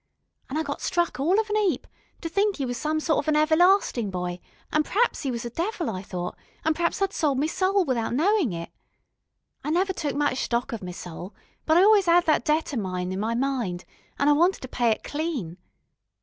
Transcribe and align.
An' 0.49 0.57
I 0.57 0.63
got 0.63 0.81
struck 0.81 1.19
all 1.19 1.39
of 1.39 1.47
an 1.51 1.57
'eap, 1.57 1.85
to 2.21 2.27
think 2.27 2.59
'e 2.59 2.65
was 2.65 2.75
some 2.75 2.99
sort 2.99 3.19
of 3.23 3.27
an 3.27 3.35
everlasting 3.35 4.09
boy, 4.09 4.39
an' 4.73 4.81
p'raps 4.81 5.23
'e 5.23 5.29
was 5.29 5.45
a 5.45 5.51
devil, 5.51 5.91
I 5.91 6.01
thought, 6.01 6.35
an' 6.65 6.73
p'raps 6.73 7.03
I'd 7.03 7.13
sold 7.13 7.37
me 7.37 7.45
soul 7.45 7.85
without 7.85 8.15
knowin' 8.15 8.51
it. 8.51 8.71
I 9.63 9.69
never 9.69 9.93
took 9.93 10.15
much 10.15 10.39
stock 10.41 10.73
of 10.73 10.81
me 10.81 10.91
soul, 10.91 11.35
but 11.67 11.77
I 11.77 11.83
always 11.83 12.07
'ad 12.07 12.25
that 12.25 12.43
debt 12.43 12.73
o' 12.73 12.77
mine 12.77 13.11
in 13.11 13.19
me 13.19 13.35
mind, 13.35 13.85
an' 14.17 14.27
I 14.27 14.31
wanted 14.33 14.61
to 14.63 14.67
pay 14.67 14.89
it 14.89 15.03
clean. 15.03 15.57